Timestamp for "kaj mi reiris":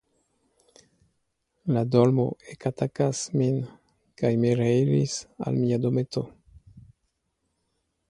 4.23-5.21